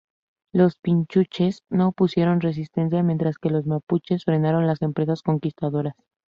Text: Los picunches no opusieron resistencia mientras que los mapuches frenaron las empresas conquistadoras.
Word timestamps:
Los 0.51 0.77
picunches 0.77 1.61
no 1.69 1.89
opusieron 1.89 2.41
resistencia 2.41 3.03
mientras 3.03 3.37
que 3.37 3.51
los 3.51 3.67
mapuches 3.67 4.23
frenaron 4.23 4.65
las 4.65 4.81
empresas 4.81 5.21
conquistadoras. 5.21 5.93